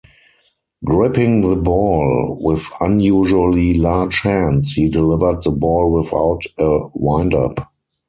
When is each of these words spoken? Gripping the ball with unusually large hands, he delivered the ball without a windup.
Gripping 0.83 1.41
the 1.47 1.55
ball 1.55 2.35
with 2.41 2.65
unusually 2.79 3.75
large 3.75 4.21
hands, 4.21 4.71
he 4.71 4.89
delivered 4.89 5.43
the 5.43 5.51
ball 5.51 5.91
without 5.91 6.41
a 6.57 6.87
windup. 6.95 7.71